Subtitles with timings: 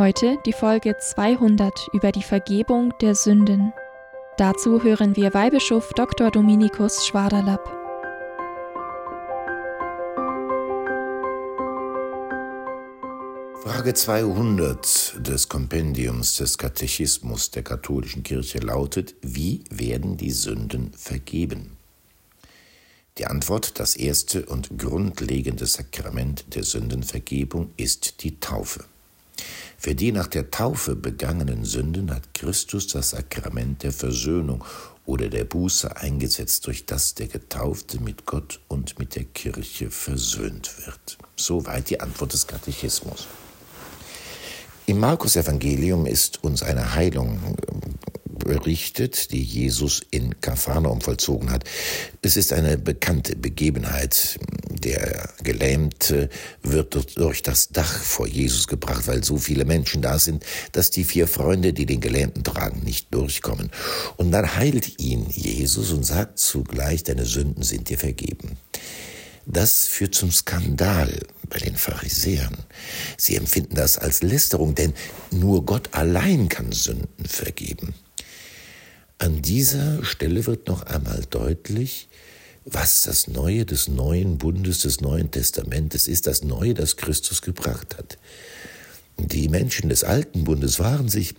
[0.00, 3.74] Heute die Folge 200 über die Vergebung der Sünden.
[4.38, 6.30] Dazu hören wir Weihbischof Dr.
[6.30, 7.62] Dominikus Schwaderlapp.
[13.62, 21.76] Frage 200 des Kompendiums des Katechismus der katholischen Kirche lautet, wie werden die Sünden vergeben?
[23.18, 28.86] Die Antwort, das erste und grundlegende Sakrament der Sündenvergebung ist die Taufe.
[29.82, 34.62] Für die nach der Taufe begangenen Sünden hat Christus das Sakrament der Versöhnung
[35.06, 40.70] oder der Buße eingesetzt, durch das der Getaufte mit Gott und mit der Kirche versöhnt
[40.84, 41.16] wird.
[41.34, 43.26] Soweit die Antwort des Katechismus.
[44.84, 47.56] Im Markus-Evangelium ist uns eine Heilung
[48.50, 51.64] berichtet, die Jesus in Kapharnaum vollzogen hat.
[52.20, 54.38] Es ist eine bekannte Begebenheit.
[54.82, 56.30] Der Gelähmte
[56.62, 61.04] wird durch das Dach vor Jesus gebracht, weil so viele Menschen da sind, dass die
[61.04, 63.70] vier Freunde, die den Gelähmten tragen, nicht durchkommen.
[64.16, 68.56] Und dann heilt ihn Jesus und sagt zugleich, deine Sünden sind dir vergeben.
[69.44, 72.56] Das führt zum Skandal bei den Pharisäern.
[73.16, 74.94] Sie empfinden das als Lästerung, denn
[75.30, 77.94] nur Gott allein kann Sünden vergeben.
[79.18, 82.08] An dieser Stelle wird noch einmal deutlich,
[82.72, 87.96] was das Neue des neuen Bundes, des Neuen Testamentes ist, das Neue, das Christus gebracht
[87.96, 88.18] hat.
[89.18, 91.34] Die Menschen des Alten Bundes waren sich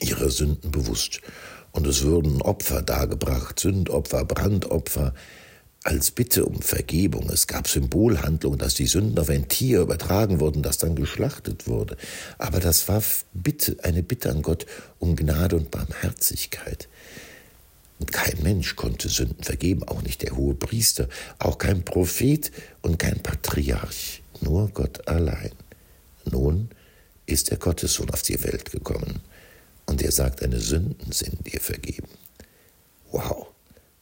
[0.00, 1.20] ihrer Sünden bewusst
[1.72, 5.14] und es wurden Opfer dargebracht, Sündopfer, Brandopfer,
[5.84, 7.28] als Bitte um Vergebung.
[7.30, 11.96] Es gab Symbolhandlungen, dass die Sünden auf ein Tier übertragen wurden, das dann geschlachtet wurde.
[12.38, 13.02] Aber das war
[13.82, 14.66] eine Bitte an Gott
[14.98, 16.88] um Gnade und Barmherzigkeit.
[18.12, 21.08] Kein Mensch konnte Sünden vergeben, auch nicht der hohe Priester,
[21.38, 22.52] auch kein Prophet
[22.82, 25.50] und kein Patriarch, nur Gott allein.
[26.24, 26.68] Nun
[27.26, 29.20] ist der Gottessohn auf die Welt gekommen
[29.86, 32.08] und er sagt, deine Sünden sind dir vergeben.
[33.10, 33.48] Wow.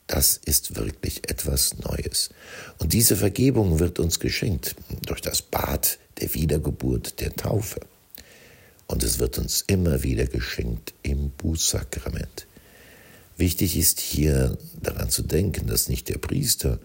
[0.07, 2.31] Das ist wirklich etwas Neues.
[2.79, 4.75] Und diese Vergebung wird uns geschenkt
[5.07, 7.79] durch das Bad der Wiedergeburt, der Taufe.
[8.89, 12.49] Und es wird uns immer wieder geschenkt im Bußsakrament.
[13.41, 16.79] Wichtig ist hier daran zu denken, dass nicht der Priester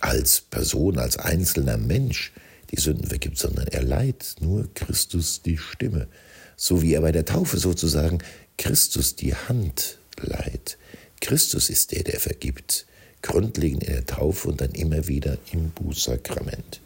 [0.00, 2.32] als Person, als einzelner Mensch
[2.72, 6.08] die Sünden vergibt, sondern er leiht nur Christus die Stimme,
[6.56, 8.18] so wie er bei der Taufe sozusagen
[8.58, 10.76] Christus die Hand leiht.
[11.20, 12.84] Christus ist der, der vergibt,
[13.22, 16.80] grundlegend in der Taufe und dann immer wieder im Bußsakrament.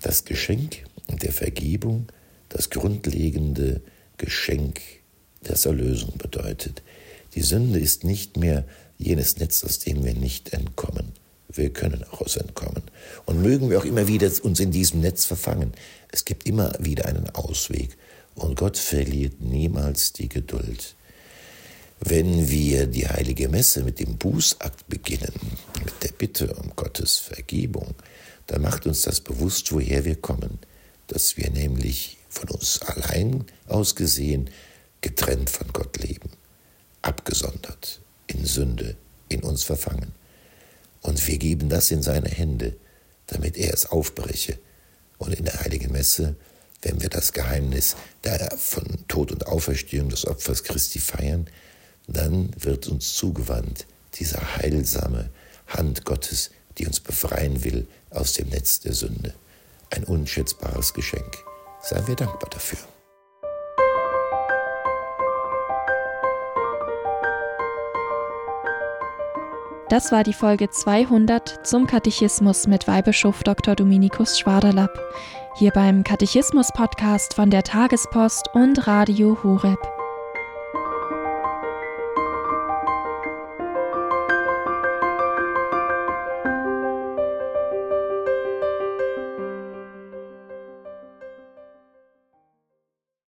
[0.00, 2.08] Das Geschenk der Vergebung,
[2.48, 3.82] das grundlegende
[4.16, 4.80] Geschenk
[5.42, 6.82] der Erlösung bedeutet.
[7.36, 8.64] Die Sünde ist nicht mehr
[8.98, 11.12] jenes Netz, aus dem wir nicht entkommen.
[11.52, 12.82] Wir können auch aus entkommen.
[13.26, 15.72] Und mögen wir auch immer wieder uns in diesem Netz verfangen.
[16.10, 17.96] Es gibt immer wieder einen Ausweg.
[18.34, 20.96] Und Gott verliert niemals die Geduld.
[22.00, 25.32] Wenn wir die heilige Messe mit dem Bußakt beginnen,
[25.84, 27.94] mit der Bitte um Gottes Vergebung,
[28.46, 30.58] dann macht uns das bewusst, woher wir kommen,
[31.06, 34.50] dass wir nämlich von uns allein aus gesehen
[35.00, 36.30] getrennt von Gott leben,
[37.06, 38.96] abgesondert, in Sünde,
[39.28, 40.12] in uns verfangen.
[41.02, 42.76] Und wir geben das in seine Hände,
[43.28, 44.58] damit er es aufbreche.
[45.18, 46.36] Und in der heiligen Messe,
[46.82, 51.48] wenn wir das Geheimnis der von Tod und Auferstehung des Opfers Christi feiern,
[52.08, 55.30] dann wird uns zugewandt diese heilsame
[55.68, 59.34] Hand Gottes, die uns befreien will aus dem Netz der Sünde.
[59.90, 61.38] Ein unschätzbares Geschenk.
[61.82, 62.95] Seien wir dankbar dafür.
[69.88, 73.76] Das war die Folge 200 zum Katechismus mit Weihbischof Dr.
[73.76, 74.90] Dominikus Schwaderlapp.
[75.54, 79.78] Hier beim Katechismus-Podcast von der Tagespost und Radio Horeb.